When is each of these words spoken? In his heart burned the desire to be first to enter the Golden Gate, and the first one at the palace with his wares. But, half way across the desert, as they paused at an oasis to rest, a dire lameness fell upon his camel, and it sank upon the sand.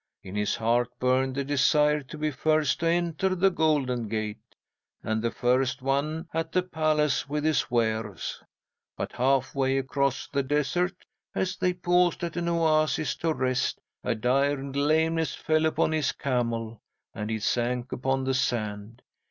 In 0.23 0.35
his 0.35 0.55
heart 0.55 0.89
burned 0.97 1.35
the 1.35 1.43
desire 1.43 2.01
to 2.01 2.17
be 2.17 2.31
first 2.31 2.79
to 2.79 2.87
enter 2.87 3.35
the 3.35 3.51
Golden 3.51 4.07
Gate, 4.09 4.55
and 5.03 5.21
the 5.21 5.29
first 5.29 5.83
one 5.83 6.27
at 6.33 6.51
the 6.51 6.63
palace 6.63 7.29
with 7.29 7.43
his 7.43 7.69
wares. 7.69 8.41
But, 8.97 9.11
half 9.11 9.53
way 9.53 9.77
across 9.77 10.27
the 10.27 10.41
desert, 10.41 11.05
as 11.35 11.55
they 11.55 11.73
paused 11.73 12.23
at 12.23 12.35
an 12.35 12.49
oasis 12.49 13.15
to 13.17 13.31
rest, 13.31 13.79
a 14.03 14.15
dire 14.15 14.63
lameness 14.73 15.35
fell 15.35 15.67
upon 15.67 15.91
his 15.91 16.13
camel, 16.13 16.81
and 17.13 17.29
it 17.29 17.43
sank 17.43 17.91
upon 17.91 18.23
the 18.23 18.33
sand. 18.33 19.03